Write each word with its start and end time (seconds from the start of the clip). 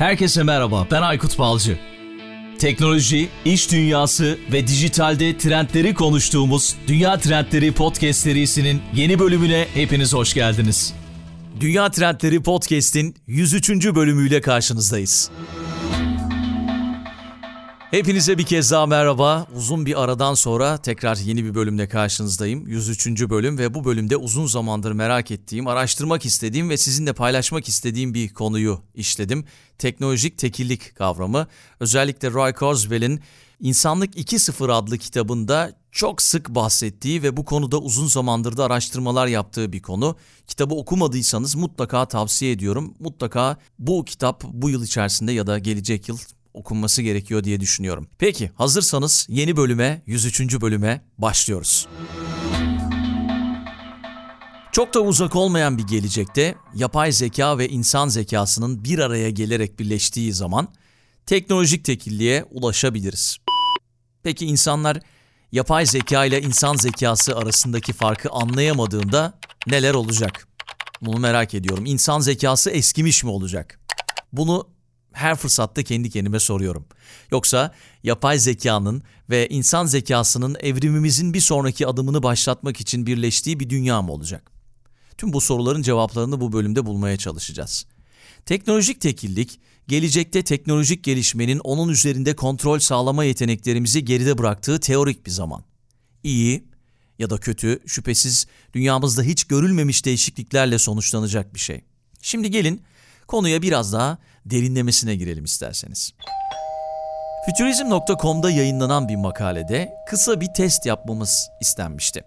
Herkese 0.00 0.42
merhaba, 0.42 0.86
ben 0.90 1.02
Aykut 1.02 1.38
Balcı. 1.38 1.78
Teknoloji, 2.58 3.28
iş 3.44 3.72
dünyası 3.72 4.38
ve 4.52 4.66
dijitalde 4.66 5.38
trendleri 5.38 5.94
konuştuğumuz 5.94 6.76
Dünya 6.86 7.18
Trendleri 7.18 7.72
Podcast 7.72 8.20
serisinin 8.20 8.82
yeni 8.94 9.18
bölümüne 9.18 9.66
hepiniz 9.74 10.14
hoş 10.14 10.34
geldiniz. 10.34 10.94
Dünya 11.60 11.90
Trendleri 11.90 12.42
Podcast'in 12.42 13.16
103. 13.26 13.70
bölümüyle 13.94 14.40
karşınızdayız. 14.40 15.30
Hepinize 17.90 18.38
bir 18.38 18.42
kez 18.42 18.70
daha 18.70 18.86
merhaba. 18.86 19.46
Uzun 19.56 19.86
bir 19.86 20.02
aradan 20.02 20.34
sonra 20.34 20.76
tekrar 20.76 21.16
yeni 21.16 21.44
bir 21.44 21.54
bölümle 21.54 21.88
karşınızdayım. 21.88 22.68
103. 22.68 23.06
bölüm 23.06 23.58
ve 23.58 23.74
bu 23.74 23.84
bölümde 23.84 24.16
uzun 24.16 24.46
zamandır 24.46 24.92
merak 24.92 25.30
ettiğim, 25.30 25.66
araştırmak 25.66 26.24
istediğim 26.24 26.70
ve 26.70 26.76
sizinle 26.76 27.12
paylaşmak 27.12 27.68
istediğim 27.68 28.14
bir 28.14 28.34
konuyu 28.34 28.80
işledim. 28.94 29.44
Teknolojik 29.78 30.38
tekillik 30.38 30.96
kavramı. 30.96 31.46
Özellikle 31.80 32.30
Roy 32.30 32.52
Kurzweil'in 32.52 33.20
İnsanlık 33.60 34.16
2.0 34.16 34.72
adlı 34.72 34.98
kitabında 34.98 35.72
çok 35.92 36.22
sık 36.22 36.48
bahsettiği 36.48 37.22
ve 37.22 37.36
bu 37.36 37.44
konuda 37.44 37.78
uzun 37.78 38.06
zamandır 38.06 38.56
da 38.56 38.64
araştırmalar 38.64 39.26
yaptığı 39.26 39.72
bir 39.72 39.82
konu. 39.82 40.16
Kitabı 40.46 40.74
okumadıysanız 40.74 41.54
mutlaka 41.54 42.06
tavsiye 42.08 42.52
ediyorum. 42.52 42.94
Mutlaka 43.00 43.56
bu 43.78 44.04
kitap 44.04 44.44
bu 44.44 44.70
yıl 44.70 44.84
içerisinde 44.84 45.32
ya 45.32 45.46
da 45.46 45.58
gelecek 45.58 46.08
yıl 46.08 46.18
okunması 46.54 47.02
gerekiyor 47.02 47.44
diye 47.44 47.60
düşünüyorum. 47.60 48.08
Peki 48.18 48.50
hazırsanız 48.54 49.26
yeni 49.30 49.56
bölüme 49.56 50.02
103. 50.06 50.60
bölüme 50.60 51.04
başlıyoruz. 51.18 51.88
Çok 54.72 54.94
da 54.94 55.00
uzak 55.00 55.36
olmayan 55.36 55.78
bir 55.78 55.82
gelecekte 55.86 56.54
yapay 56.74 57.12
zeka 57.12 57.58
ve 57.58 57.68
insan 57.68 58.08
zekasının 58.08 58.84
bir 58.84 58.98
araya 58.98 59.30
gelerek 59.30 59.78
birleştiği 59.78 60.32
zaman 60.32 60.68
teknolojik 61.26 61.84
tekilliğe 61.84 62.44
ulaşabiliriz. 62.50 63.36
Peki 64.22 64.46
insanlar 64.46 65.00
yapay 65.52 65.86
zeka 65.86 66.24
ile 66.24 66.42
insan 66.42 66.76
zekası 66.76 67.36
arasındaki 67.36 67.92
farkı 67.92 68.30
anlayamadığında 68.30 69.38
neler 69.66 69.94
olacak? 69.94 70.48
Bunu 71.02 71.18
merak 71.18 71.54
ediyorum. 71.54 71.86
İnsan 71.86 72.20
zekası 72.20 72.70
eskimiş 72.70 73.24
mi 73.24 73.30
olacak? 73.30 73.80
Bunu 74.32 74.68
her 75.12 75.36
fırsatta 75.36 75.82
kendi 75.82 76.10
kendime 76.10 76.40
soruyorum. 76.40 76.86
Yoksa 77.30 77.74
yapay 78.02 78.38
zekanın 78.38 79.02
ve 79.30 79.48
insan 79.48 79.86
zekasının 79.86 80.56
evrimimizin 80.60 81.34
bir 81.34 81.40
sonraki 81.40 81.86
adımını 81.86 82.22
başlatmak 82.22 82.80
için 82.80 83.06
birleştiği 83.06 83.60
bir 83.60 83.70
dünya 83.70 84.02
mı 84.02 84.12
olacak? 84.12 84.50
Tüm 85.18 85.32
bu 85.32 85.40
soruların 85.40 85.82
cevaplarını 85.82 86.40
bu 86.40 86.52
bölümde 86.52 86.86
bulmaya 86.86 87.16
çalışacağız. 87.16 87.86
Teknolojik 88.46 89.00
tekillik, 89.00 89.60
gelecekte 89.88 90.42
teknolojik 90.42 91.04
gelişmenin 91.04 91.58
onun 91.58 91.88
üzerinde 91.88 92.36
kontrol 92.36 92.78
sağlama 92.78 93.24
yeteneklerimizi 93.24 94.04
geride 94.04 94.38
bıraktığı 94.38 94.80
teorik 94.80 95.26
bir 95.26 95.30
zaman. 95.30 95.64
İyi 96.22 96.64
ya 97.18 97.30
da 97.30 97.38
kötü, 97.38 97.80
şüphesiz 97.86 98.46
dünyamızda 98.74 99.22
hiç 99.22 99.44
görülmemiş 99.44 100.04
değişikliklerle 100.04 100.78
sonuçlanacak 100.78 101.54
bir 101.54 101.60
şey. 101.60 101.80
Şimdi 102.22 102.50
gelin 102.50 102.82
konuya 103.26 103.62
biraz 103.62 103.92
daha 103.92 104.18
derinlemesine 104.46 105.16
girelim 105.16 105.44
isterseniz. 105.44 106.12
Futurizm.com'da 107.46 108.50
yayınlanan 108.50 109.08
bir 109.08 109.16
makalede 109.16 109.94
kısa 110.08 110.40
bir 110.40 110.54
test 110.54 110.86
yapmamız 110.86 111.48
istenmişti. 111.60 112.24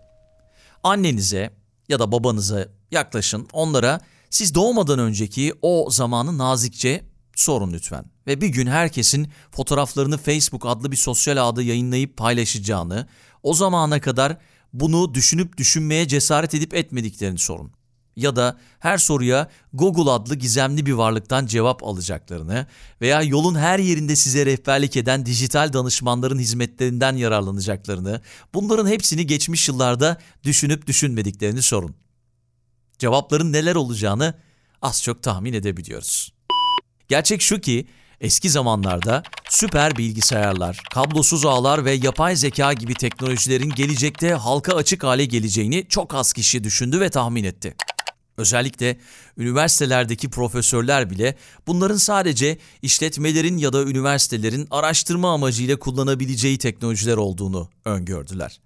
Annenize 0.83 1.53
ya 1.89 1.99
da 1.99 2.11
babanıza 2.11 2.67
yaklaşın, 2.91 3.47
onlara 3.53 3.99
siz 4.29 4.55
doğmadan 4.55 4.99
önceki 4.99 5.53
o 5.61 5.87
zamanı 5.91 6.37
nazikçe 6.37 7.03
sorun 7.35 7.73
lütfen. 7.73 8.05
Ve 8.27 8.41
bir 8.41 8.47
gün 8.47 8.67
herkesin 8.67 9.31
fotoğraflarını 9.51 10.17
Facebook 10.17 10.65
adlı 10.65 10.91
bir 10.91 10.97
sosyal 10.97 11.37
ağda 11.37 11.61
yayınlayıp 11.61 12.17
paylaşacağını, 12.17 13.07
o 13.43 13.53
zamana 13.53 14.01
kadar 14.01 14.37
bunu 14.73 15.13
düşünüp 15.13 15.57
düşünmeye 15.57 16.07
cesaret 16.07 16.53
edip 16.53 16.73
etmediklerini 16.73 17.39
sorun 17.39 17.71
ya 18.15 18.35
da 18.35 18.57
her 18.79 18.97
soruya 18.97 19.49
Google 19.73 20.11
adlı 20.11 20.35
gizemli 20.35 20.85
bir 20.85 20.93
varlıktan 20.93 21.45
cevap 21.45 21.83
alacaklarını 21.83 22.67
veya 23.01 23.21
yolun 23.21 23.55
her 23.55 23.79
yerinde 23.79 24.15
size 24.15 24.45
rehberlik 24.45 24.97
eden 24.97 25.25
dijital 25.25 25.73
danışmanların 25.73 26.39
hizmetlerinden 26.39 27.15
yararlanacaklarını, 27.15 28.21
bunların 28.53 28.87
hepsini 28.87 29.27
geçmiş 29.27 29.67
yıllarda 29.67 30.17
düşünüp 30.43 30.87
düşünmediklerini 30.87 31.61
sorun. 31.61 31.95
Cevapların 32.99 33.53
neler 33.53 33.75
olacağını 33.75 34.33
az 34.81 35.03
çok 35.03 35.23
tahmin 35.23 35.53
edebiliyoruz. 35.53 36.33
Gerçek 37.07 37.41
şu 37.41 37.61
ki 37.61 37.87
eski 38.21 38.49
zamanlarda 38.49 39.23
süper 39.49 39.97
bilgisayarlar, 39.97 40.79
kablosuz 40.93 41.45
ağlar 41.45 41.85
ve 41.85 41.91
yapay 41.91 42.35
zeka 42.35 42.73
gibi 42.73 42.93
teknolojilerin 42.93 43.69
gelecekte 43.69 44.33
halka 44.33 44.75
açık 44.75 45.03
hale 45.03 45.25
geleceğini 45.25 45.85
çok 45.89 46.15
az 46.15 46.33
kişi 46.33 46.63
düşündü 46.63 46.99
ve 46.99 47.09
tahmin 47.09 47.43
etti. 47.43 47.75
Özellikle 48.37 48.97
üniversitelerdeki 49.37 50.29
profesörler 50.29 51.09
bile 51.09 51.35
bunların 51.67 51.97
sadece 51.97 52.57
işletmelerin 52.81 53.57
ya 53.57 53.73
da 53.73 53.83
üniversitelerin 53.83 54.67
araştırma 54.71 55.33
amacıyla 55.33 55.79
kullanabileceği 55.79 56.57
teknolojiler 56.57 57.17
olduğunu 57.17 57.69
öngördüler. 57.85 58.59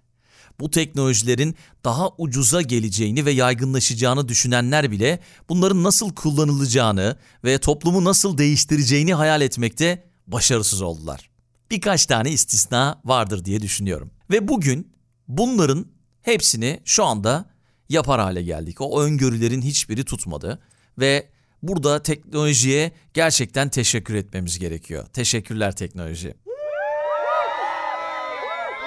Bu 0.60 0.70
teknolojilerin 0.70 1.54
daha 1.84 2.10
ucuza 2.18 2.62
geleceğini 2.62 3.24
ve 3.24 3.30
yaygınlaşacağını 3.30 4.28
düşünenler 4.28 4.90
bile 4.90 5.20
bunların 5.48 5.82
nasıl 5.82 6.14
kullanılacağını 6.14 7.16
ve 7.44 7.58
toplumu 7.58 8.04
nasıl 8.04 8.38
değiştireceğini 8.38 9.14
hayal 9.14 9.40
etmekte 9.40 10.10
başarısız 10.26 10.82
oldular. 10.82 11.30
Birkaç 11.70 12.06
tane 12.06 12.30
istisna 12.30 13.00
vardır 13.04 13.44
diye 13.44 13.60
düşünüyorum. 13.60 14.10
Ve 14.30 14.48
bugün 14.48 14.92
bunların 15.28 15.86
hepsini 16.22 16.80
şu 16.84 17.04
anda 17.04 17.50
yapar 17.88 18.20
hale 18.20 18.42
geldik. 18.42 18.80
O 18.80 19.02
öngörülerin 19.02 19.62
hiçbiri 19.62 20.04
tutmadı 20.04 20.58
ve 20.98 21.28
burada 21.62 22.02
teknolojiye 22.02 22.92
gerçekten 23.14 23.68
teşekkür 23.68 24.14
etmemiz 24.14 24.58
gerekiyor. 24.58 25.06
Teşekkürler 25.06 25.76
teknoloji. 25.76 26.34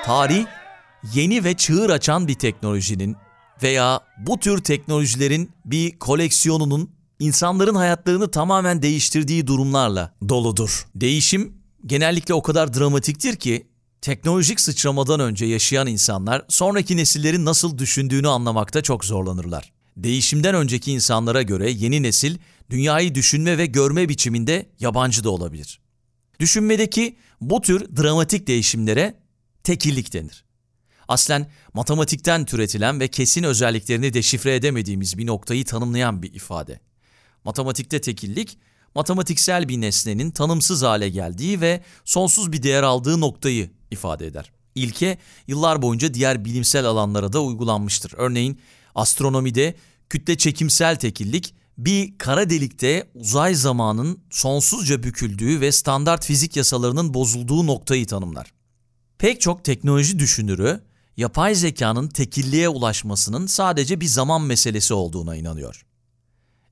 Tarih 0.06 0.46
yeni 1.14 1.44
ve 1.44 1.54
çığır 1.54 1.90
açan 1.90 2.28
bir 2.28 2.34
teknolojinin 2.34 3.16
veya 3.64 4.02
bu 4.18 4.40
tür 4.40 4.64
teknolojilerin 4.64 5.52
bir 5.66 6.00
koleksiyonunun 6.00 6.92
insanların 7.20 7.76
hayatlarını 7.76 8.32
tamamen 8.32 8.82
değiştirdiği 8.82 9.48
durumlarla 9.48 10.14
doludur. 10.30 10.88
Değişim 10.96 11.54
genellikle 11.86 12.34
o 12.34 12.42
kadar 12.42 12.74
dramatiktir 12.74 13.36
ki 13.36 13.68
Teknolojik 14.02 14.60
sıçramadan 14.60 15.20
önce 15.20 15.46
yaşayan 15.46 15.88
insanlar 15.88 16.46
sonraki 16.50 16.98
nesillerin 16.98 17.46
nasıl 17.46 17.78
düşündüğünü 17.78 18.28
anlamakta 18.28 18.82
çok 18.82 19.06
zorlanırlar. 19.06 19.74
Değişimden 19.98 20.56
önceki 20.56 20.92
insanlara 20.92 21.42
göre 21.42 21.72
yeni 21.72 22.04
nesil 22.04 22.38
dünyayı 22.70 23.16
düşünme 23.16 23.58
ve 23.58 23.66
görme 23.66 24.10
biçiminde 24.10 24.70
yabancı 24.80 25.24
da 25.24 25.30
olabilir. 25.30 25.80
Düşünmedeki 26.40 27.18
bu 27.42 27.62
tür 27.62 27.98
dramatik 27.98 28.48
değişimlere 28.48 29.18
tekillik 29.64 30.14
denir. 30.14 30.46
Aslen 31.08 31.52
matematikten 31.74 32.46
türetilen 32.46 33.00
ve 33.00 33.08
kesin 33.08 33.44
özelliklerini 33.44 34.14
deşifre 34.14 34.56
edemediğimiz 34.56 35.18
bir 35.18 35.26
noktayı 35.26 35.66
tanımlayan 35.66 36.24
bir 36.24 36.34
ifade. 36.34 36.80
Matematikte 37.44 38.02
tekillik, 38.02 38.58
matematiksel 38.96 39.70
bir 39.70 39.82
nesnenin 39.82 40.32
tanımsız 40.32 40.84
hale 40.84 41.10
geldiği 41.10 41.62
ve 41.62 41.84
sonsuz 42.06 42.52
bir 42.52 42.64
değer 42.64 42.84
aldığı 42.84 43.22
noktayı 43.22 43.81
ifade 43.92 44.28
eder. 44.28 44.52
İlke 44.76 45.18
yıllar 45.48 45.82
boyunca 45.82 46.14
diğer 46.14 46.46
bilimsel 46.46 46.86
alanlara 46.86 47.34
da 47.34 47.44
uygulanmıştır. 47.44 48.14
Örneğin 48.18 48.60
astronomide 48.96 49.76
kütle 50.10 50.38
çekimsel 50.38 50.96
tekillik 50.96 51.54
bir 51.78 52.18
kara 52.18 52.50
delikte 52.50 53.12
uzay 53.16 53.56
zamanın 53.56 54.20
sonsuzca 54.30 55.04
büküldüğü 55.04 55.62
ve 55.62 55.72
standart 55.72 56.26
fizik 56.26 56.58
yasalarının 56.58 57.14
bozulduğu 57.14 57.68
noktayı 57.68 58.08
tanımlar. 58.08 58.54
Pek 59.18 59.42
çok 59.42 59.64
teknoloji 59.64 60.20
düşünürü 60.20 60.82
yapay 61.18 61.56
zekanın 61.56 62.08
tekilliğe 62.08 62.70
ulaşmasının 62.70 63.48
sadece 63.48 64.02
bir 64.02 64.06
zaman 64.06 64.42
meselesi 64.42 64.94
olduğuna 64.94 65.36
inanıyor. 65.36 65.86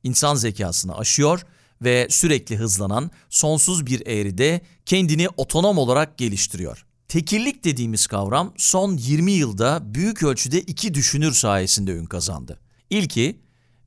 İnsan 0.04 0.36
zekasını 0.36 0.98
aşıyor 0.98 1.46
ve 1.82 2.08
sürekli 2.10 2.58
hızlanan 2.58 3.12
sonsuz 3.30 3.86
bir 3.86 4.08
eğride 4.08 4.62
kendini 4.86 5.30
otonom 5.30 5.78
olarak 5.78 6.18
geliştiriyor. 6.18 6.86
Tekillik 7.10 7.64
dediğimiz 7.64 8.08
kavram 8.08 8.54
son 8.58 8.98
20 8.98 9.32
yılda 9.32 9.80
büyük 9.94 10.24
ölçüde 10.24 10.62
iki 10.62 10.94
düşünür 10.94 11.32
sayesinde 11.32 11.92
ün 11.92 12.06
kazandı. 12.06 12.60
İlki 12.90 13.40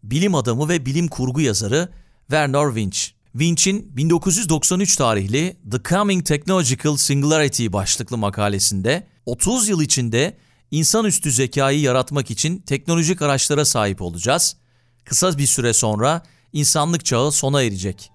bilim 0.03 0.35
adamı 0.35 0.69
ve 0.69 0.87
bilim 0.87 1.09
kurgu 1.09 1.41
yazarı 1.41 1.89
Werner 2.21 2.67
Winch. 2.67 2.99
Winch'in 3.33 3.97
1993 3.97 4.97
tarihli 4.97 5.57
The 5.71 5.83
Coming 5.89 6.27
Technological 6.27 6.97
Singularity 6.97 7.67
başlıklı 7.73 8.19
makalesinde 8.19 9.07
30 9.27 9.69
yıl 9.69 9.83
içinde 9.83 10.37
insanüstü 10.71 11.33
zekayı 11.33 11.81
yaratmak 11.81 12.31
için 12.31 12.59
teknolojik 12.59 13.23
araçlara 13.23 13.65
sahip 13.65 14.03
olacağız. 14.03 14.57
Kısa 15.05 15.39
bir 15.39 15.47
süre 15.47 15.73
sonra 15.73 16.23
insanlık 16.53 17.05
çağı 17.05 17.33
sona 17.33 17.63
erecek 17.63 18.11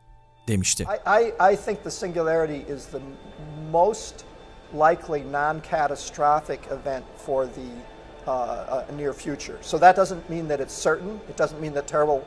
demişti. 0.47 0.83
I, 0.83 1.23
I, 1.23 1.53
I 1.53 1.57
think 1.65 1.83
the 1.83 1.91
singularity 1.91 2.73
is 2.73 2.85
the 2.91 2.99
most 3.71 4.26
likely 4.73 5.31
non-catastrophic 5.31 6.59
event 6.71 7.05
for 7.25 7.45
the 7.45 7.69
uh, 8.27 8.31
uh, 8.31 8.97
near 8.97 9.13
future. 9.13 9.57
So 9.61 9.79
that 9.79 9.97
doesn't 9.97 10.29
mean 10.29 10.47
that 10.47 10.59
it's 10.59 10.83
certain. 10.83 11.19
It 11.29 11.39
doesn't 11.39 11.61
mean 11.61 11.73
that 11.73 11.87
terrible 11.87 12.21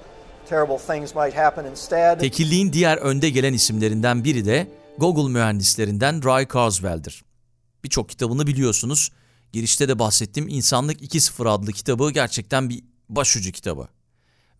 terrible 0.48 0.78
things 0.78 1.14
might 1.14 1.34
happen 1.36 1.64
instead. 1.64 2.20
Tekilliğin 2.20 2.72
diğer 2.72 2.96
önde 2.96 3.30
gelen 3.30 3.52
isimlerinden 3.52 4.24
biri 4.24 4.44
de 4.44 4.70
Google 4.98 5.32
mühendislerinden 5.32 6.24
Ray 6.24 6.48
Kurzweil'dir. 6.48 7.24
Birçok 7.84 8.08
kitabını 8.08 8.46
biliyorsunuz. 8.46 9.10
Girişte 9.52 9.88
de 9.88 9.98
bahsettiğim 9.98 10.48
İnsanlık 10.48 11.02
2.0 11.02 11.48
adlı 11.48 11.72
kitabı 11.72 12.10
gerçekten 12.10 12.70
bir 12.70 12.84
başucu 13.08 13.52
kitabı. 13.52 13.88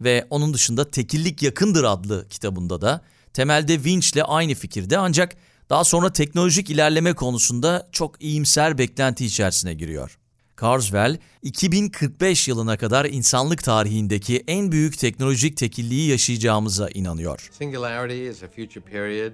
Ve 0.00 0.27
onun 0.31 0.55
dışında 0.55 0.91
Tekillik 0.91 1.43
Yakındır 1.43 1.85
adlı 1.85 2.29
kitabında 2.29 2.81
da 2.81 3.00
temelde 3.35 3.75
Winch 3.75 4.12
ile 4.12 4.25
aynı 4.25 4.55
fikirde 4.55 4.99
ancak 4.99 5.37
daha 5.70 5.84
sonra 5.84 6.12
teknolojik 6.12 6.70
ilerleme 6.70 7.12
konusunda 7.12 7.88
çok 7.93 8.22
iyimser 8.22 8.78
beklenti 8.78 9.25
içerisine 9.25 9.75
giriyor. 9.75 10.19
Carswell, 10.61 11.19
2045 11.43 12.49
yılına 12.49 12.76
kadar 12.76 13.05
insanlık 13.05 13.64
tarihindeki 13.64 14.44
en 14.46 14.72
büyük 14.72 14.99
teknolojik 14.99 15.56
tekilliği 15.56 16.11
yaşayacağımıza 16.11 16.88
inanıyor. 16.88 17.49
Singularity 17.52 18.28
is 18.28 18.43
a 18.43 18.49
future 18.49 18.84
period 18.84 19.32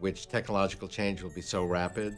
which 0.00 0.30
technological 0.30 0.90
change 0.90 1.16
will 1.16 1.36
be 1.36 1.42
so 1.42 1.74
rapid 1.74 2.12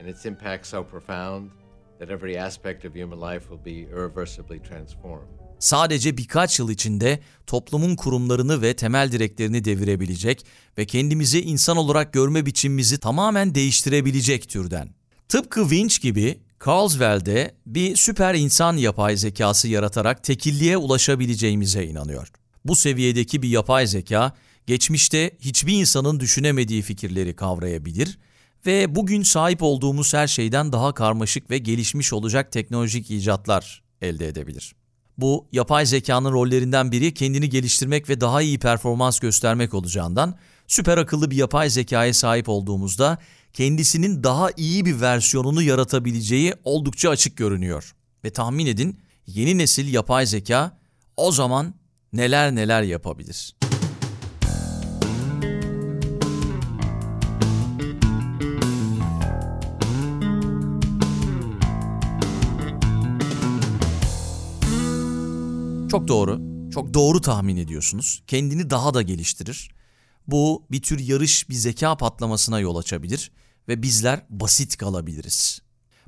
and 0.00 0.08
its 0.08 0.26
impact 0.26 0.66
so 0.66 0.84
profound 0.84 1.50
that 1.98 2.10
every 2.10 2.40
aspect 2.40 2.84
of 2.84 2.94
human 2.94 3.20
life 3.20 3.48
will 3.48 3.64
be 3.64 3.90
irreversibly 3.90 4.62
transformed. 4.62 5.45
Sadece 5.58 6.16
birkaç 6.16 6.58
yıl 6.58 6.70
içinde 6.70 7.20
toplumun 7.46 7.96
kurumlarını 7.96 8.62
ve 8.62 8.76
temel 8.76 9.12
direklerini 9.12 9.64
devirebilecek 9.64 10.46
ve 10.78 10.86
kendimizi 10.86 11.40
insan 11.40 11.76
olarak 11.76 12.12
görme 12.12 12.46
biçimimizi 12.46 12.98
tamamen 12.98 13.54
değiştirebilecek 13.54 14.48
türden. 14.48 14.88
Tıpkı 15.28 15.60
Winch 15.60 16.00
gibi 16.00 16.40
Carlswell 16.66 17.50
bir 17.66 17.96
süper 17.96 18.34
insan 18.34 18.76
yapay 18.76 19.16
zekası 19.16 19.68
yaratarak 19.68 20.24
tekilliğe 20.24 20.76
ulaşabileceğimize 20.76 21.84
inanıyor. 21.84 22.28
Bu 22.64 22.76
seviyedeki 22.76 23.42
bir 23.42 23.48
yapay 23.48 23.86
zeka, 23.86 24.32
geçmişte 24.66 25.30
hiçbir 25.40 25.72
insanın 25.72 26.20
düşünemediği 26.20 26.82
fikirleri 26.82 27.36
kavrayabilir 27.36 28.18
ve 28.66 28.94
bugün 28.94 29.22
sahip 29.22 29.62
olduğumuz 29.62 30.14
her 30.14 30.26
şeyden 30.26 30.72
daha 30.72 30.94
karmaşık 30.94 31.50
ve 31.50 31.58
gelişmiş 31.58 32.12
olacak 32.12 32.52
teknolojik 32.52 33.10
icatlar 33.10 33.82
elde 34.02 34.28
edebilir. 34.28 34.74
Bu 35.18 35.46
yapay 35.52 35.86
zekanın 35.86 36.32
rollerinden 36.32 36.92
biri 36.92 37.14
kendini 37.14 37.48
geliştirmek 37.48 38.08
ve 38.08 38.20
daha 38.20 38.42
iyi 38.42 38.58
performans 38.58 39.18
göstermek 39.18 39.74
olacağından 39.74 40.38
süper 40.66 40.98
akıllı 40.98 41.30
bir 41.30 41.36
yapay 41.36 41.70
zekaya 41.70 42.14
sahip 42.14 42.48
olduğumuzda 42.48 43.18
kendisinin 43.52 44.24
daha 44.24 44.50
iyi 44.56 44.84
bir 44.84 45.00
versiyonunu 45.00 45.62
yaratabileceği 45.62 46.54
oldukça 46.64 47.10
açık 47.10 47.36
görünüyor. 47.36 47.94
Ve 48.24 48.30
tahmin 48.30 48.66
edin 48.66 49.00
yeni 49.26 49.58
nesil 49.58 49.94
yapay 49.94 50.26
zeka 50.26 50.78
o 51.16 51.32
zaman 51.32 51.74
neler 52.12 52.54
neler 52.54 52.82
yapabilir. 52.82 53.56
Çok 65.90 66.08
doğru. 66.08 66.40
Çok 66.74 66.94
doğru 66.94 67.20
tahmin 67.20 67.56
ediyorsunuz. 67.56 68.22
Kendini 68.26 68.70
daha 68.70 68.94
da 68.94 69.02
geliştirir. 69.02 69.70
Bu 70.26 70.66
bir 70.70 70.82
tür 70.82 70.98
yarış, 70.98 71.48
bir 71.48 71.54
zeka 71.54 71.96
patlamasına 71.96 72.60
yol 72.60 72.76
açabilir 72.76 73.32
ve 73.68 73.82
bizler 73.82 74.26
basit 74.30 74.76
kalabiliriz. 74.76 75.60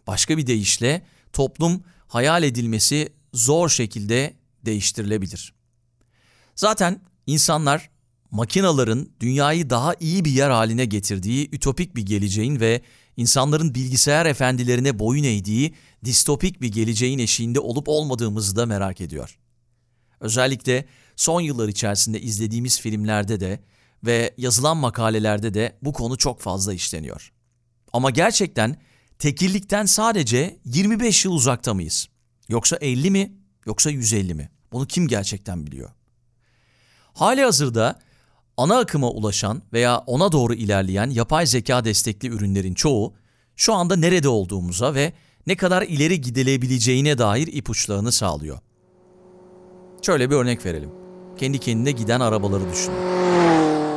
Başka 0.07 0.39
bir 0.39 0.47
deyişle 0.47 1.03
toplum 1.33 1.83
hayal 2.07 2.43
edilmesi 2.43 3.09
zor 3.33 3.69
şekilde 3.69 4.37
değiştirilebilir. 4.65 5.55
Zaten 6.57 7.01
insanlar 7.27 7.91
makinaların 8.31 9.09
dünyayı 9.21 9.71
daha 9.71 9.95
iyi 10.01 10.25
bir 10.25 10.31
yer 10.31 10.51
haline 10.51 10.85
getirdiği 10.85 11.49
ütopik 11.53 11.97
bir 11.97 12.07
geleceğin 12.07 12.61
ve 12.61 12.83
insanların 13.17 13.75
bilgisayar 13.75 14.27
efendilerine 14.27 14.99
boyun 14.99 15.25
eğdiği 15.25 15.75
distopik 16.05 16.63
bir 16.63 16.73
geleceğin 16.73 17.19
eşiğinde 17.19 17.61
olup 17.61 17.89
olmadığımızı 17.89 18.57
da 18.57 18.67
merak 18.67 19.01
ediyor. 19.01 19.39
Özellikle 20.21 20.85
son 21.17 21.41
yıllar 21.41 21.69
içerisinde 21.69 22.21
izlediğimiz 22.21 22.81
filmlerde 22.81 23.41
de 23.41 23.61
ve 24.05 24.35
yazılan 24.39 24.77
makalelerde 24.77 25.55
de 25.55 25.79
bu 25.83 25.93
konu 25.93 26.17
çok 26.17 26.41
fazla 26.41 26.75
işleniyor. 26.75 27.33
Ama 27.93 28.11
gerçekten 28.11 28.77
tekillikten 29.19 29.87
sadece 29.87 30.59
25 30.65 31.25
yıl 31.25 31.33
uzakta 31.33 31.75
mıyız? 31.75 32.09
Yoksa 32.49 32.77
50 32.77 33.11
mi? 33.11 33.33
Yoksa 33.67 33.91
150 33.91 34.35
mi? 34.35 34.51
Bunu 34.73 34.87
kim 34.87 35.09
gerçekten 35.09 35.67
biliyor? 35.67 35.91
Hali 37.15 37.43
hazırda 37.43 37.99
ana 38.57 38.79
akıma 38.79 39.11
ulaşan 39.11 39.63
veya 39.73 39.99
ona 39.99 40.33
doğru 40.33 40.55
ilerleyen 40.55 41.11
yapay 41.11 41.47
zeka 41.47 41.85
destekli 41.85 42.29
ürünlerin 42.29 42.75
çoğu 42.75 43.15
şu 43.57 43.75
anda 43.75 43.97
nerede 43.97 44.29
olduğumuza 44.29 44.95
ve 44.95 45.13
ne 45.47 45.57
kadar 45.57 45.83
ileri 45.83 46.21
gidilebileceğine 46.21 47.19
dair 47.19 47.47
ipuçlarını 47.47 48.13
sağlıyor. 48.13 48.59
Şöyle 50.03 50.31
bir 50.31 50.35
örnek 50.37 50.67
verelim. 50.67 50.91
Kendi 51.39 51.59
kendine 51.59 51.91
giden 51.91 52.21
arabaları 52.21 52.73
düşünün. 52.73 52.99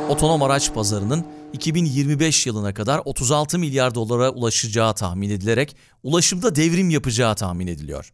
Otonom 0.08 0.42
araç 0.42 0.74
pazarının 0.74 1.26
2025 1.52 2.46
yılına 2.46 2.74
kadar 2.74 3.00
36 3.04 3.58
milyar 3.58 3.94
dolara 3.94 4.30
ulaşacağı 4.30 4.94
tahmin 4.94 5.30
edilerek 5.30 5.76
ulaşımda 6.02 6.54
devrim 6.54 6.90
yapacağı 6.90 7.34
tahmin 7.34 7.66
ediliyor. 7.66 8.12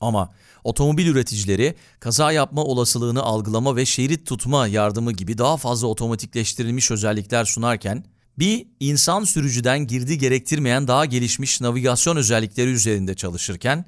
Ama 0.00 0.30
otomobil 0.64 1.06
üreticileri 1.06 1.74
kaza 2.00 2.32
yapma 2.32 2.64
olasılığını 2.64 3.22
algılama 3.22 3.76
ve 3.76 3.86
şerit 3.86 4.26
tutma 4.26 4.66
yardımı 4.66 5.12
gibi 5.12 5.38
daha 5.38 5.56
fazla 5.56 5.86
otomatikleştirilmiş 5.86 6.90
özellikler 6.90 7.44
sunarken 7.44 8.04
bir 8.38 8.66
insan 8.80 9.24
sürücüden 9.24 9.86
girdi 9.86 10.18
gerektirmeyen 10.18 10.88
daha 10.88 11.04
gelişmiş 11.04 11.60
navigasyon 11.60 12.16
özellikleri 12.16 12.70
üzerinde 12.70 13.14
çalışırken 13.14 13.84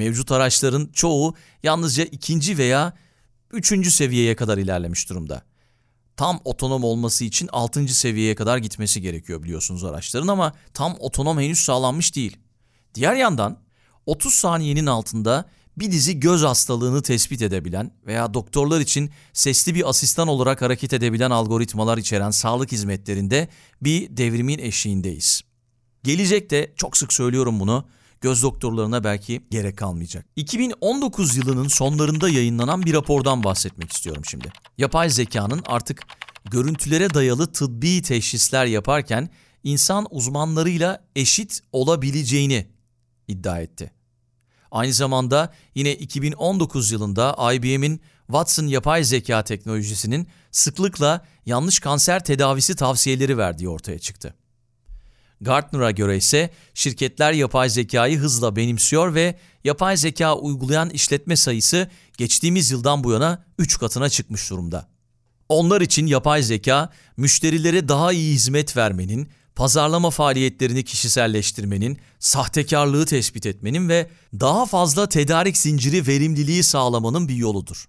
mevcut 0.00 0.32
araçların 0.32 0.90
çoğu 0.92 1.34
yalnızca 1.62 2.04
ikinci 2.04 2.58
veya 2.58 2.92
üçüncü 3.52 3.90
seviyeye 3.90 4.36
kadar 4.36 4.58
ilerlemiş 4.58 5.10
durumda. 5.10 5.42
Tam 6.16 6.40
otonom 6.44 6.84
olması 6.84 7.24
için 7.24 7.48
altıncı 7.52 7.98
seviyeye 7.98 8.34
kadar 8.34 8.58
gitmesi 8.58 9.02
gerekiyor 9.02 9.42
biliyorsunuz 9.42 9.84
araçların 9.84 10.28
ama 10.28 10.52
tam 10.74 10.96
otonom 10.98 11.40
henüz 11.40 11.58
sağlanmış 11.58 12.16
değil. 12.16 12.36
Diğer 12.94 13.14
yandan 13.14 13.58
30 14.06 14.34
saniyenin 14.34 14.86
altında 14.86 15.44
bir 15.76 15.92
dizi 15.92 16.20
göz 16.20 16.42
hastalığını 16.42 17.02
tespit 17.02 17.42
edebilen 17.42 17.90
veya 18.06 18.34
doktorlar 18.34 18.80
için 18.80 19.10
sesli 19.32 19.74
bir 19.74 19.88
asistan 19.88 20.28
olarak 20.28 20.62
hareket 20.62 20.92
edebilen 20.92 21.30
algoritmalar 21.30 21.98
içeren 21.98 22.30
sağlık 22.30 22.72
hizmetlerinde 22.72 23.48
bir 23.82 24.16
devrimin 24.16 24.58
eşiğindeyiz. 24.58 25.42
Gelecekte 26.02 26.72
çok 26.76 26.96
sık 26.96 27.12
söylüyorum 27.12 27.60
bunu 27.60 27.84
göz 28.20 28.42
doktorlarına 28.42 29.04
belki 29.04 29.42
gerek 29.50 29.76
kalmayacak. 29.76 30.26
2019 30.36 31.36
yılının 31.36 31.68
sonlarında 31.68 32.28
yayınlanan 32.28 32.82
bir 32.82 32.94
rapordan 32.94 33.44
bahsetmek 33.44 33.92
istiyorum 33.92 34.22
şimdi. 34.24 34.52
Yapay 34.78 35.10
zekanın 35.10 35.62
artık 35.66 36.02
görüntülere 36.50 37.14
dayalı 37.14 37.52
tıbbi 37.52 38.02
teşhisler 38.02 38.66
yaparken 38.66 39.28
insan 39.64 40.06
uzmanlarıyla 40.10 41.04
eşit 41.16 41.60
olabileceğini 41.72 42.66
iddia 43.28 43.60
etti. 43.60 43.92
Aynı 44.70 44.92
zamanda 44.92 45.52
yine 45.74 45.94
2019 45.94 46.92
yılında 46.92 47.52
IBM'in 47.52 48.00
Watson 48.26 48.66
yapay 48.66 49.04
zeka 49.04 49.44
teknolojisinin 49.44 50.28
sıklıkla 50.50 51.26
yanlış 51.46 51.80
kanser 51.80 52.24
tedavisi 52.24 52.76
tavsiyeleri 52.76 53.38
verdiği 53.38 53.68
ortaya 53.68 53.98
çıktı. 53.98 54.34
Gartner'a 55.40 55.90
göre 55.90 56.16
ise 56.16 56.50
şirketler 56.74 57.32
yapay 57.32 57.68
zekayı 57.68 58.18
hızla 58.18 58.56
benimsiyor 58.56 59.14
ve 59.14 59.38
yapay 59.64 59.96
zeka 59.96 60.36
uygulayan 60.36 60.90
işletme 60.90 61.36
sayısı 61.36 61.90
geçtiğimiz 62.16 62.70
yıldan 62.70 63.04
bu 63.04 63.12
yana 63.12 63.44
3 63.58 63.78
katına 63.78 64.08
çıkmış 64.08 64.50
durumda. 64.50 64.88
Onlar 65.48 65.80
için 65.80 66.06
yapay 66.06 66.42
zeka, 66.42 66.90
müşterilere 67.16 67.88
daha 67.88 68.12
iyi 68.12 68.34
hizmet 68.34 68.76
vermenin, 68.76 69.28
pazarlama 69.54 70.10
faaliyetlerini 70.10 70.84
kişiselleştirmenin, 70.84 71.98
sahtekarlığı 72.18 73.06
tespit 73.06 73.46
etmenin 73.46 73.88
ve 73.88 74.10
daha 74.40 74.66
fazla 74.66 75.08
tedarik 75.08 75.58
zinciri 75.58 76.06
verimliliği 76.06 76.62
sağlamanın 76.62 77.28
bir 77.28 77.34
yoludur. 77.34 77.88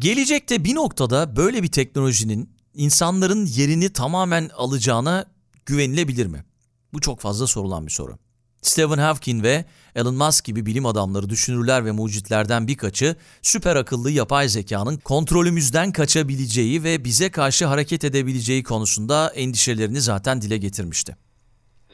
Gelecekte 0.00 0.64
bir 0.64 0.74
noktada 0.74 1.36
böyle 1.36 1.62
bir 1.62 1.72
teknolojinin 1.72 2.50
insanların 2.74 3.46
yerini 3.46 3.92
tamamen 3.92 4.50
alacağına 4.56 5.26
güvenilebilir 5.66 6.26
mi? 6.26 6.44
Bu 6.92 7.00
çok 7.00 7.20
fazla 7.20 7.46
sorulan 7.46 7.86
bir 7.86 7.92
soru. 7.92 8.18
Stephen 8.62 8.98
Hawking 8.98 9.44
ve 9.44 9.64
Elon 9.94 10.14
Musk 10.14 10.44
gibi 10.44 10.66
bilim 10.66 10.86
adamları, 10.86 11.30
düşünürler 11.30 11.84
ve 11.84 11.90
mucitlerden 11.90 12.68
birkaçı 12.68 13.16
süper 13.42 13.76
akıllı 13.76 14.10
yapay 14.10 14.48
zekanın 14.48 14.96
kontrolümüzden 14.96 15.92
kaçabileceği 15.92 16.84
ve 16.84 17.04
bize 17.04 17.30
karşı 17.30 17.66
hareket 17.66 18.04
edebileceği 18.04 18.62
konusunda 18.62 19.32
endişelerini 19.34 20.00
zaten 20.00 20.42
dile 20.42 20.56
getirmişti. 20.56 21.16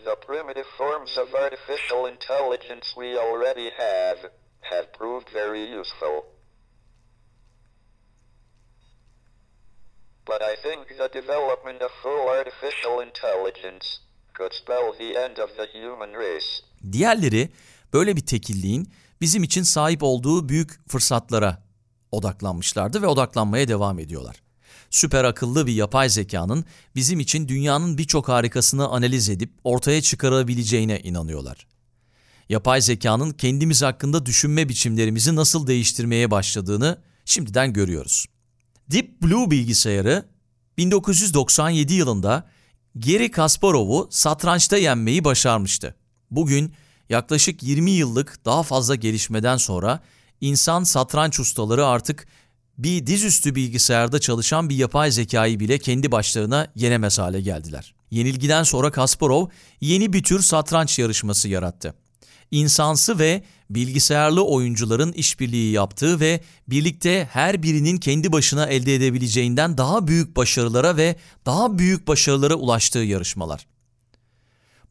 The 0.04 0.14
primitive 0.26 0.66
forms 0.78 1.18
of 1.18 1.34
artificial 1.34 2.12
intelligence 2.12 2.86
we 2.94 3.20
already 3.20 3.70
have 3.70 4.30
have 4.60 4.92
proved 4.98 5.34
very 5.34 5.80
useful. 5.80 6.22
But 10.26 10.40
I 10.42 10.56
think 10.62 10.88
the 10.88 11.20
development 11.20 11.82
of 11.82 11.90
full 12.02 12.28
artificial 12.28 13.02
intelligence 13.06 14.03
Diğerleri 16.92 17.50
böyle 17.92 18.16
bir 18.16 18.26
tekilliğin 18.26 18.88
bizim 19.20 19.42
için 19.42 19.62
sahip 19.62 20.02
olduğu 20.02 20.48
büyük 20.48 20.88
fırsatlara 20.88 21.62
odaklanmışlardı 22.12 23.02
ve 23.02 23.06
odaklanmaya 23.06 23.68
devam 23.68 23.98
ediyorlar. 23.98 24.42
Süper 24.90 25.24
akıllı 25.24 25.66
bir 25.66 25.72
yapay 25.72 26.08
zekanın 26.08 26.64
bizim 26.94 27.20
için 27.20 27.48
dünyanın 27.48 27.98
birçok 27.98 28.28
harikasını 28.28 28.88
analiz 28.88 29.28
edip 29.28 29.52
ortaya 29.64 30.02
çıkarabileceğine 30.02 31.00
inanıyorlar. 31.00 31.66
Yapay 32.48 32.80
zekanın 32.80 33.30
kendimiz 33.30 33.82
hakkında 33.82 34.26
düşünme 34.26 34.68
biçimlerimizi 34.68 35.36
nasıl 35.36 35.66
değiştirmeye 35.66 36.30
başladığını 36.30 36.98
şimdiden 37.24 37.72
görüyoruz. 37.72 38.26
Deep 38.90 39.22
Blue 39.22 39.50
bilgisayarı 39.50 40.24
1997 40.78 41.94
yılında 41.94 42.48
Gary 42.94 43.30
Kasparov'u 43.30 44.08
satrançta 44.10 44.76
yenmeyi 44.76 45.24
başarmıştı. 45.24 45.94
Bugün 46.30 46.72
yaklaşık 47.08 47.62
20 47.62 47.90
yıllık 47.90 48.44
daha 48.44 48.62
fazla 48.62 48.94
gelişmeden 48.94 49.56
sonra 49.56 50.00
insan 50.40 50.84
satranç 50.84 51.40
ustaları 51.40 51.86
artık 51.86 52.26
bir 52.78 53.06
dizüstü 53.06 53.54
bilgisayarda 53.54 54.18
çalışan 54.18 54.68
bir 54.68 54.76
yapay 54.76 55.10
zekayı 55.10 55.60
bile 55.60 55.78
kendi 55.78 56.12
başlarına 56.12 56.66
yenemez 56.74 57.18
hale 57.18 57.40
geldiler. 57.40 57.94
Yenilgiden 58.10 58.62
sonra 58.62 58.90
Kasparov 58.90 59.46
yeni 59.80 60.12
bir 60.12 60.22
tür 60.22 60.42
satranç 60.42 60.98
yarışması 60.98 61.48
yarattı. 61.48 61.94
İnsansı 62.54 63.18
ve 63.18 63.42
bilgisayarlı 63.70 64.44
oyuncuların 64.44 65.12
işbirliği 65.12 65.72
yaptığı 65.72 66.20
ve 66.20 66.40
birlikte 66.68 67.28
her 67.32 67.62
birinin 67.62 67.96
kendi 67.96 68.32
başına 68.32 68.66
elde 68.66 68.94
edebileceğinden 68.94 69.78
daha 69.78 70.06
büyük 70.06 70.36
başarılara 70.36 70.96
ve 70.96 71.16
daha 71.46 71.78
büyük 71.78 72.08
başarılara 72.08 72.54
ulaştığı 72.54 72.98
yarışmalar. 72.98 73.66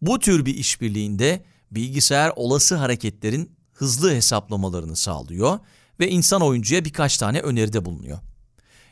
Bu 0.01 0.19
tür 0.19 0.45
bir 0.45 0.55
işbirliğinde 0.55 1.45
bilgisayar 1.71 2.33
olası 2.35 2.75
hareketlerin 2.75 3.51
hızlı 3.73 4.13
hesaplamalarını 4.13 4.95
sağlıyor 4.95 5.59
ve 5.99 6.09
insan 6.09 6.41
oyuncuya 6.41 6.85
birkaç 6.85 7.17
tane 7.17 7.39
öneride 7.39 7.85
bulunuyor. 7.85 8.19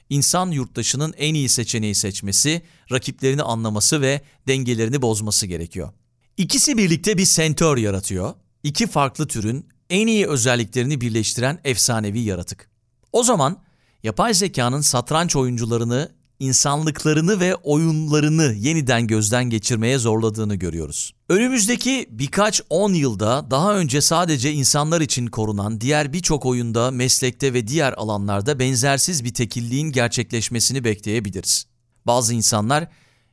İnsan 0.09 0.51
yurttaşının 0.51 1.13
en 1.17 1.33
iyi 1.33 1.49
seçeneği 1.49 1.95
seçmesi, 1.95 2.61
rakiplerini 2.91 3.43
anlaması 3.43 4.01
ve 4.01 4.21
dengelerini 4.47 5.01
bozması 5.01 5.47
gerekiyor. 5.47 5.89
İkisi 6.37 6.77
birlikte 6.77 7.17
bir 7.17 7.25
sentör 7.25 7.77
yaratıyor. 7.77 8.33
İki 8.63 8.87
farklı 8.87 9.27
türün 9.27 9.65
en 9.89 10.07
iyi 10.07 10.27
özelliklerini 10.27 11.01
birleştiren 11.01 11.59
efsanevi 11.63 12.19
yaratık. 12.19 12.69
O 13.11 13.23
zaman 13.23 13.61
yapay 14.03 14.33
zekanın 14.33 14.81
satranç 14.81 15.35
oyuncularını, 15.35 16.11
insanlıklarını 16.39 17.39
ve 17.39 17.55
oyunlarını 17.55 18.53
yeniden 18.57 19.07
gözden 19.07 19.49
geçirmeye 19.49 19.97
zorladığını 19.97 20.55
görüyoruz. 20.55 21.13
Önümüzdeki 21.29 22.07
birkaç 22.11 22.61
on 22.69 22.93
yılda 22.93 23.51
daha 23.51 23.75
önce 23.75 24.01
sadece 24.01 24.51
insanlar 24.51 25.01
için 25.01 25.27
korunan 25.27 25.81
diğer 25.81 26.13
birçok 26.13 26.45
oyunda, 26.45 26.91
meslekte 26.91 27.53
ve 27.53 27.67
diğer 27.67 27.93
alanlarda 27.93 28.59
benzersiz 28.59 29.23
bir 29.23 29.33
tekilliğin 29.33 29.91
gerçekleşmesini 29.91 30.83
bekleyebiliriz. 30.83 31.65
Bazı 32.05 32.33
insanlar 32.33 32.87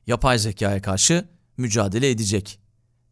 yapay 0.06 0.38
zekaya 0.38 0.82
karşı 0.82 1.28
mücadele 1.56 2.10
edecek. 2.10 2.58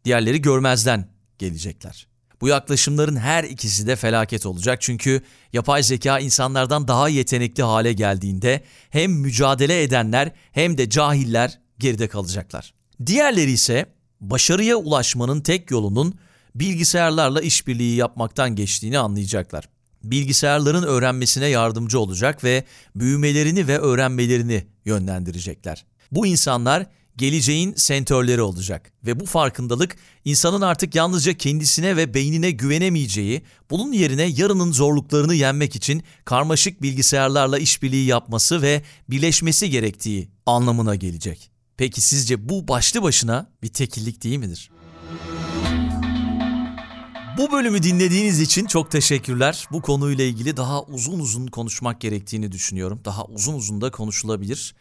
Diğerleri 0.05 0.41
görmezden 0.41 1.16
gelecekler. 1.39 2.07
Bu 2.41 2.47
yaklaşımların 2.47 3.15
her 3.15 3.43
ikisi 3.43 3.87
de 3.87 3.95
felaket 3.95 4.45
olacak 4.45 4.81
çünkü 4.81 5.21
yapay 5.53 5.83
zeka 5.83 6.19
insanlardan 6.19 6.87
daha 6.87 7.09
yetenekli 7.09 7.63
hale 7.63 7.93
geldiğinde 7.93 8.63
hem 8.89 9.11
mücadele 9.11 9.83
edenler 9.83 10.31
hem 10.51 10.77
de 10.77 10.89
cahiller 10.89 11.59
geride 11.79 12.07
kalacaklar. 12.07 12.73
Diğerleri 13.05 13.51
ise 13.51 13.85
başarıya 14.21 14.75
ulaşmanın 14.75 15.41
tek 15.41 15.71
yolunun 15.71 16.19
bilgisayarlarla 16.55 17.41
işbirliği 17.41 17.95
yapmaktan 17.95 18.55
geçtiğini 18.55 18.99
anlayacaklar. 18.99 19.69
Bilgisayarların 20.03 20.83
öğrenmesine 20.83 21.47
yardımcı 21.47 21.99
olacak 21.99 22.43
ve 22.43 22.63
büyümelerini 22.95 23.67
ve 23.67 23.77
öğrenmelerini 23.77 24.67
yönlendirecekler. 24.85 25.85
Bu 26.11 26.27
insanlar 26.27 26.85
geleceğin 27.17 27.73
sentörleri 27.75 28.41
olacak 28.41 28.91
ve 29.05 29.19
bu 29.19 29.25
farkındalık 29.25 29.95
insanın 30.25 30.61
artık 30.61 30.95
yalnızca 30.95 31.33
kendisine 31.33 31.97
ve 31.97 32.13
beynine 32.13 32.51
güvenemeyeceği, 32.51 33.41
bunun 33.69 33.91
yerine 33.91 34.23
yarının 34.23 34.71
zorluklarını 34.71 35.33
yenmek 35.33 35.75
için 35.75 36.03
karmaşık 36.25 36.81
bilgisayarlarla 36.81 37.59
işbirliği 37.59 38.05
yapması 38.05 38.61
ve 38.61 38.81
birleşmesi 39.09 39.69
gerektiği 39.69 40.29
anlamına 40.45 40.95
gelecek. 40.95 41.51
Peki 41.77 42.01
sizce 42.01 42.49
bu 42.49 42.67
başlı 42.67 43.03
başına 43.03 43.49
bir 43.63 43.67
tekillik 43.67 44.23
değil 44.23 44.37
midir? 44.37 44.71
Bu 47.37 47.51
bölümü 47.51 47.83
dinlediğiniz 47.83 48.41
için 48.41 48.65
çok 48.65 48.91
teşekkürler. 48.91 49.67
Bu 49.71 49.81
konuyla 49.81 50.23
ilgili 50.23 50.57
daha 50.57 50.83
uzun 50.83 51.19
uzun 51.19 51.47
konuşmak 51.47 52.01
gerektiğini 52.01 52.51
düşünüyorum. 52.51 53.01
Daha 53.05 53.25
uzun 53.25 53.53
uzun 53.53 53.81
da 53.81 53.91
konuşulabilir. 53.91 54.75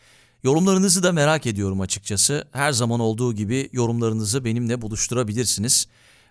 Yorumlarınızı 0.47 1.03
da 1.03 1.13
merak 1.13 1.47
ediyorum 1.47 1.81
açıkçası. 1.81 2.49
Her 2.53 2.73
zaman 2.73 3.01
olduğu 3.01 3.35
gibi 3.35 3.69
yorumlarınızı 3.73 4.45
benimle 4.45 4.83
buluşturabilirsiniz. 4.83 5.87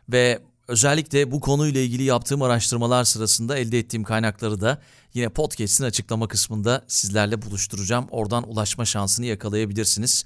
Ve 0.09 0.39
özellikle 0.67 1.31
bu 1.31 1.39
konuyla 1.39 1.81
ilgili 1.81 2.03
yaptığım 2.03 2.41
araştırmalar 2.41 3.03
sırasında 3.03 3.57
elde 3.57 3.79
ettiğim 3.79 4.03
kaynakları 4.03 4.61
da 4.61 4.81
yine 5.13 5.29
podcast'in 5.29 5.83
açıklama 5.83 6.27
kısmında 6.27 6.83
sizlerle 6.87 7.41
buluşturacağım. 7.41 8.07
Oradan 8.11 8.49
ulaşma 8.49 8.85
şansını 8.85 9.25
yakalayabilirsiniz. 9.25 10.25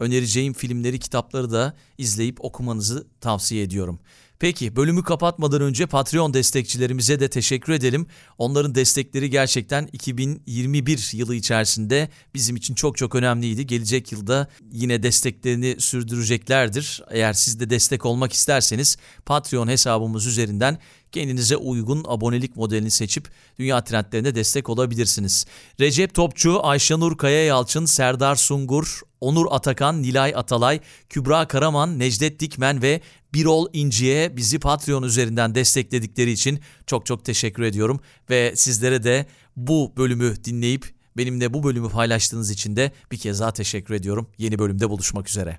Önereceğim 0.00 0.52
filmleri, 0.52 0.98
kitapları 0.98 1.50
da 1.50 1.74
izleyip 1.98 2.44
okumanızı 2.44 3.06
tavsiye 3.20 3.62
ediyorum. 3.62 3.98
Peki 4.38 4.76
bölümü 4.76 5.02
kapatmadan 5.02 5.62
önce 5.62 5.86
Patreon 5.86 6.34
destekçilerimize 6.34 7.20
de 7.20 7.28
teşekkür 7.28 7.72
edelim. 7.72 8.06
Onların 8.38 8.74
destekleri 8.74 9.30
gerçekten 9.30 9.88
2021 9.92 11.10
yılı 11.12 11.34
içerisinde 11.34 12.08
bizim 12.34 12.56
için 12.56 12.74
çok 12.74 12.96
çok 12.96 13.14
önemliydi. 13.14 13.66
Gelecek 13.66 14.12
yılda 14.12 14.48
yine 14.72 15.02
desteklerini 15.02 15.76
sürdüreceklerdir. 15.78 17.02
Eğer 17.10 17.32
siz 17.32 17.60
de 17.60 17.70
destek 17.70 18.06
olmak 18.06 18.32
isterseniz 18.32 18.96
Patreon 19.26 19.68
hesabımız 19.68 20.26
üzerinden 20.26 20.78
kendinize 21.12 21.56
uygun 21.56 22.04
abonelik 22.08 22.56
modelini 22.56 22.90
seçip 22.90 23.28
dünya 23.58 23.84
trendlerine 23.84 24.34
destek 24.34 24.68
olabilirsiniz. 24.68 25.46
Recep 25.80 26.14
Topçu, 26.14 26.66
Ayşenur 26.66 27.18
Kaya 27.18 27.44
Yalçın, 27.44 27.84
Serdar 27.84 28.36
Sungur, 28.36 29.00
Onur 29.20 29.46
Atakan, 29.50 30.02
Nilay 30.02 30.32
Atalay, 30.36 30.80
Kübra 31.08 31.48
Karaman, 31.48 31.98
Necdet 31.98 32.40
Dikmen 32.40 32.82
ve 32.82 33.00
Birol 33.34 33.66
İnci'ye 33.72 34.36
bizi 34.36 34.58
Patreon 34.58 35.02
üzerinden 35.02 35.54
destekledikleri 35.54 36.30
için 36.30 36.60
çok 36.86 37.06
çok 37.06 37.24
teşekkür 37.24 37.62
ediyorum. 37.62 38.00
Ve 38.30 38.52
sizlere 38.56 39.04
de 39.04 39.26
bu 39.56 39.92
bölümü 39.96 40.44
dinleyip 40.44 40.94
benimle 41.16 41.54
bu 41.54 41.64
bölümü 41.64 41.88
paylaştığınız 41.88 42.50
için 42.50 42.76
de 42.76 42.92
bir 43.12 43.18
kez 43.18 43.40
daha 43.40 43.52
teşekkür 43.52 43.94
ediyorum. 43.94 44.30
Yeni 44.38 44.58
bölümde 44.58 44.90
buluşmak 44.90 45.28
üzere. 45.28 45.58